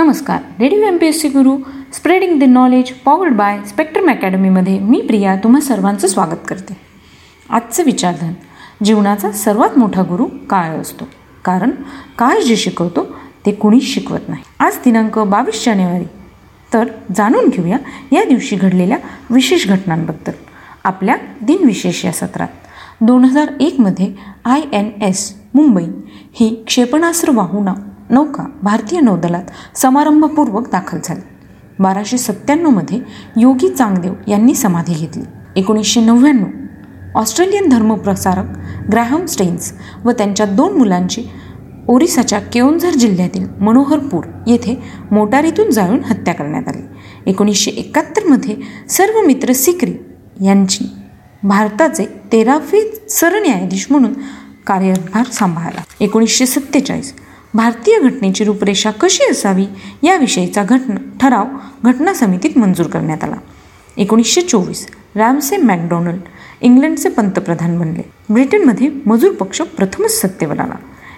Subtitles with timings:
[0.00, 0.40] नमस्कार.
[0.60, 1.56] Radio M P S C Guru
[1.94, 6.76] spreading the knowledge powered by Spectrum अकॅडमीमध्ये मी प्रिया तुम्हा सर्वांचं स्वागत करते.
[7.50, 8.32] आजचं विचारधन
[8.84, 11.04] जीवनाचा सर्वात मोठा गुरु काळ असतो?
[11.44, 11.70] कारण
[12.18, 13.16] काळ जे शिकवतो
[13.46, 14.42] ते कुणीच शिकवत नाही.
[14.58, 16.04] आज दिनांक बावीस जानेवारी.
[16.74, 16.84] तर
[17.16, 17.78] जाणून घेऊया
[18.12, 18.98] या दिवशी घडलेल्या
[19.30, 20.32] विशेष घटनांबद्दल.
[20.84, 22.48] आपल्या दिनविशेष या सत्रात.
[23.00, 24.14] दोन हजार एकमध्ये
[24.44, 25.86] आय एन एस मुंबई
[26.32, 27.74] ही क्षेपणास्त्र वाहूना
[28.10, 31.20] नौका भारतीय नौदलात समारंभपूर्वक दाखल झाली.
[31.78, 32.98] बाराशे सत्त्याण्णवमध्ये
[33.36, 35.22] योगी चांगदेव यांनी समाधी घेतली.
[35.56, 38.46] एकोणीसशे नव्याण्णव ऑस्ट्रेलियन धर्मप्रसारक
[38.90, 39.72] ग्रॅहम स्टेन्स
[40.04, 41.24] व त्यांच्या दोन मुलांची
[41.88, 46.82] ओरिसाच्या केओन्झर जिल्ह्यातील मनोहरपूर येथे मोटारीतून जाळून हत्या करण्यात आली.
[47.26, 48.56] एकोणीसशे एकाहत्तरमध्ये
[48.88, 49.94] सर्व मित्र सिक्री
[50.44, 50.84] यांची
[51.42, 54.12] भारताचे तेरावे सरन्यायाधीश म्हणून
[54.66, 55.80] कार्यभार सांभाळला.
[56.00, 57.14] एकोणीसशे सत्तेचाळीस
[57.54, 59.64] भारतीय घटनेची रूपरेषा कशी असावी
[60.02, 61.44] याविषयीचा घटना ठराव
[61.84, 63.36] घटना समितीत मंजूर करण्यात आला.
[63.96, 66.20] एकोणीसशे चोवीस रॅमसे मॅकडॉनल्ड
[66.60, 68.02] इंग्लंडचे पंतप्रधान बनले.
[68.30, 70.74] ब्रिटनमध्ये मजूर पक्ष प्रथमच सत्तेवर आला.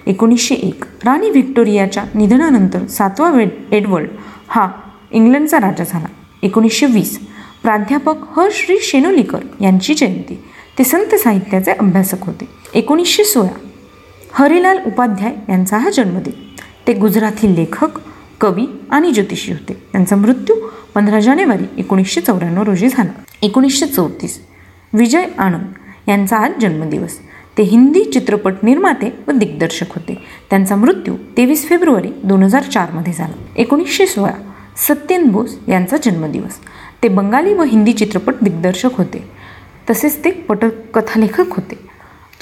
[0.07, 4.09] एकोणीसशे एक राणी व्हिक्टोरियाच्या निधनानंतर सातवा वेड एडवर्ड
[4.49, 4.71] हा
[5.11, 6.07] इंग्लंडचा राजा झाला.
[6.43, 7.19] एकोणीसशे वीस
[7.63, 10.39] प्राध्यापक ह श्री शेनोलीकर यांची जयंती.
[10.79, 12.49] ते संत साहित्याचे अभ्यासक होते.
[12.75, 13.59] एकोणीसशे सोळा
[14.35, 16.33] हरिलाल उपाध्याय यांचा हा जन्मदिन.
[16.87, 18.01] ते गुजरातील लेखक
[18.41, 19.83] कवी आणि ज्योतिषी होते.
[19.93, 20.55] त्यांचा मृत्यू
[20.95, 23.11] पंधरा जानेवारी एकोणीसशे चौऱ्याण्णव रोजी झाला.
[23.43, 24.43] एकोणीसशे चौतीस
[24.93, 25.73] विजय आनंद
[26.09, 27.19] यांचा आज जन्मदिवस.
[27.59, 30.23] ते हिंदी चित्रपट निर्माते व दिग्दर्शक होते.
[30.51, 33.35] त्यांचा मृत्यू तेवीस फेब्रुवारी दोन हजार चारमध्ये झाला.
[33.57, 36.59] एकोणीसशे सोळा सत्येन बोस यांचा जन्मदिवस.
[37.03, 39.31] ते बंगाली व हिंदी चित्रपट दिग्दर्शक होते.
[39.91, 41.79] तसेच ते पटकथालेखक होते.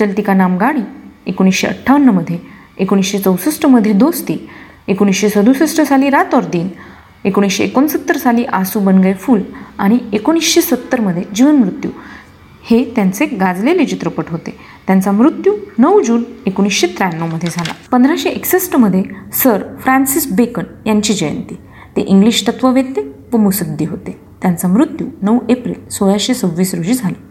[0.01, 0.81] चलतिका नामगाणी
[1.27, 2.39] एकोणीसशे अठ्ठावन्नमध्ये
[2.79, 4.49] एकोणीसशे चौसष्टमध्ये दोस्ती
[4.89, 6.69] एकोणीसशे सदुसष्ट साली रात और दिन
[7.25, 9.41] एकोणीसशे एकोणसत्तर साली आसू बन गए फूल
[9.79, 11.91] आणि एकोणीसशे सत्तरमध्ये जीवनमृत्यू
[12.63, 14.59] हे त्यांचे गाजलेले चित्रपट होते.
[14.87, 17.73] त्यांचा मृत्यू नऊ जून एकोणीसशे त्र्याण्णवमध्ये झाला.
[17.93, 19.03] पंधराशे एकसष्टमध्ये
[19.33, 21.55] सर फ्रान्सिस बेकन यांची जयंती.
[21.97, 24.21] ते इंग्लिश तत्ववेत्ते व मुसद्दी होते.
[24.43, 27.29] त्यांचा मृत्यू नऊ एप्रिल सोळाशे सव्वीस रोजी झाला.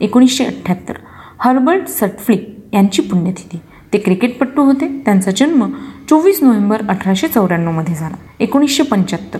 [0.00, 0.94] एकोणीसशे अठ्ठ्याहत्तर
[1.40, 3.58] हर्बर्ट सटफ्लिक यांची पुण्यतिथी.
[3.92, 5.02] ते क्रिकेटपट्टू होते.
[5.04, 5.70] त्यांचा जन्म
[6.10, 8.16] चोवीस नोव्हेंबर अठराशे चौऱ्याण्णवमध्ये झाला.
[8.40, 9.38] एकोणीसशे पंच्याहत्तर.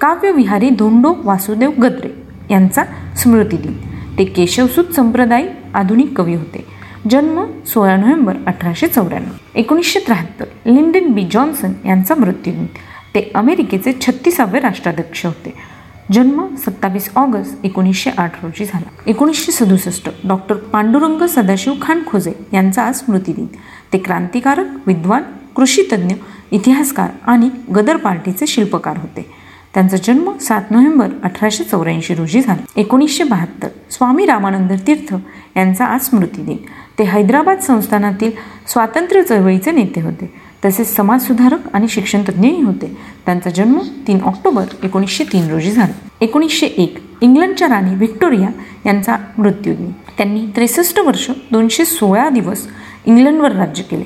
[0.00, 2.08] काव्यविहारी धोंडो वासुदेव गद्रे
[2.50, 2.84] यांचा
[3.16, 3.72] स्मृतिदिन
[4.18, 6.64] ते केशवसूत संप्रदायी आधुनिक कवी होते.
[7.10, 9.32] जन्म सोळा नोव्हेंबर अठराशे चौऱ्याण्णव.
[9.54, 10.44] एकोणीसशे त्र्याहत्तर.
[10.66, 12.66] लिंडन बी जॉन्सन यांचा मृत्यूदिन
[13.14, 15.73] ते अमेरिकेचे छत्तीसावे राष्ट्राध्यक्ष होते.
[16.12, 18.88] जन्म सत्तावीस ऑगस्ट एकोणीसशे आठ रोजी झाला.
[19.06, 23.46] एकोणीसशे सदुसष्ट डॉक्टर पांडुरंग सदाशिव खान खोजे यांचा आज स्मृतिदिन
[23.92, 25.22] ते क्रांतिकारक विद्वान
[25.56, 26.14] कृषीतज्ञ
[26.50, 29.26] इतिहासकार आणि गदर पार्टीचे शिल्पकार होते.
[29.74, 32.62] त्यांचा जन्म सात नोव्हेंबर अठराशे चौऱ्याऐंशी रोजी झाला.
[32.76, 35.14] एकोणीसशे बहात्तर स्वामी रामानंद तीर्थ
[35.56, 36.56] यांचा आज स्मृतिदिन
[36.98, 38.30] ते हैदराबाद संस्थानातील
[38.66, 40.43] स्वातंत्र्य चळवळीचे नेते होते.
[40.64, 42.96] तसेच समाजसुधारक आणि शिक्षणतज्ञही होते.
[43.26, 46.08] त्यांचा जन्म तीन ऑक्टोबर एकोणीसशे तीन रोजी झाला.
[46.20, 48.48] एकोणीसशे एक इंग्लंडच्या राणी व्हिक्टोरिया
[48.86, 49.74] यांचा मृत्यू
[50.18, 52.66] त्यांनी त्रेसष्ट वर्ष दोनशे सोळा दिवस
[53.06, 54.04] इंग्लंडवर राज्य केले.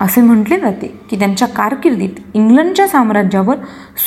[0.00, 3.56] असे म्हटले जाते की त्यांच्या कारकिर्दीत इंग्लंडच्या साम्राज्यावर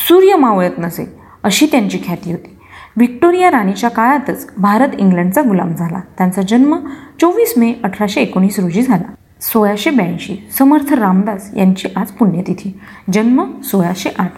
[0.08, 1.06] सूर्य मावळत नसेल
[1.44, 2.58] अशी त्यांची ख्याती होती.
[2.98, 6.00] व्हिक्टोरिया राणीच्या काळातच भारत इंग्लंडचा गुलाम झाला.
[6.18, 6.76] त्यांचा जन्म
[7.22, 9.12] चोवीस मे अठराशे एकोणीस रोजी झाला.
[9.42, 12.80] सोळाशे ब्याऐंशी समर्थ रामदास यांची आज पुण्यतिथी.
[13.14, 14.32] जन्म सोळाशे आठ.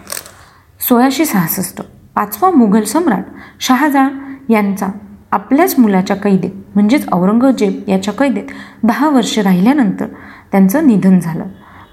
[0.80, 1.82] सोळाशे सहासष्ट.
[2.14, 3.24] पाचवा मुघल सम्राट
[3.60, 4.86] शहाजहान यांचा
[5.32, 8.44] आपल्याच मुलाच्या कैदेत म्हणजेच औरंगजेब याच्या कैदेत
[8.82, 10.06] दहा वर्ष राहिल्यानंतर
[10.52, 11.44] त्यांचं निधन झालं.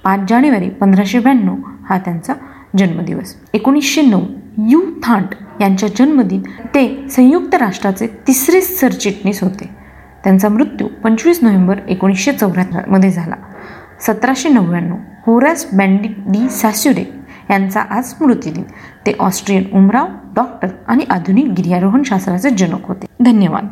[0.04, 1.56] पाच जानेवारी पंधराशे ब्याण्णव
[1.90, 2.34] हा त्यांचा
[2.78, 3.36] जन्मदिवस.
[3.54, 4.22] एकोणीसशे नऊ
[4.68, 9.85] यू थांट यांच्या जन्मदिन ते संयुक्त राष्ट्राचे तिसरे सरचिटणीस होते.
[10.26, 13.36] त्यांचा मृत्यू पंचवीस नोव्हेंबर एकोणीसशे चौऱ्याहत्तरमध्ये झाला.
[14.00, 17.04] सतराशे नव्याण्णव होरॅस बँडी डी सॅस्युरे
[17.52, 18.64] यांचा आज स्मृतिदिन
[19.06, 20.06] ते ऑस्ट्रियन उमराव
[20.36, 23.06] डॉक्टर आणि आधुनिक गिर्यारोहण शास्त्राचे जनक होते.
[23.20, 23.64] धन्यवाद.